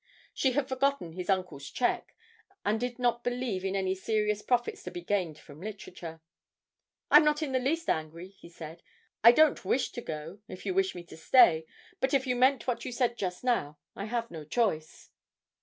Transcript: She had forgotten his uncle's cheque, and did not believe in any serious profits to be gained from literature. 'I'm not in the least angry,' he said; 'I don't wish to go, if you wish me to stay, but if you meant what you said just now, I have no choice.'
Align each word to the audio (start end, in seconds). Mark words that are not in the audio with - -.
She 0.33 0.53
had 0.53 0.67
forgotten 0.67 1.13
his 1.13 1.29
uncle's 1.29 1.69
cheque, 1.69 2.15
and 2.65 2.79
did 2.79 2.97
not 2.97 3.23
believe 3.23 3.63
in 3.63 3.75
any 3.75 3.93
serious 3.93 4.41
profits 4.41 4.81
to 4.81 4.89
be 4.89 5.03
gained 5.03 5.37
from 5.37 5.61
literature. 5.61 6.21
'I'm 7.11 7.23
not 7.23 7.43
in 7.43 7.51
the 7.51 7.59
least 7.59 7.87
angry,' 7.87 8.29
he 8.29 8.49
said; 8.49 8.81
'I 9.23 9.31
don't 9.33 9.63
wish 9.63 9.91
to 9.91 10.01
go, 10.01 10.39
if 10.47 10.65
you 10.65 10.73
wish 10.73 10.95
me 10.95 11.03
to 11.03 11.17
stay, 11.17 11.67
but 11.99 12.15
if 12.15 12.25
you 12.25 12.35
meant 12.35 12.65
what 12.65 12.83
you 12.83 12.91
said 12.91 13.15
just 13.15 13.43
now, 13.43 13.77
I 13.95 14.05
have 14.05 14.31
no 14.31 14.43
choice.' 14.43 15.11